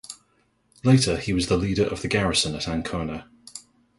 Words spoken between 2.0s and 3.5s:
the garrison at Ancona.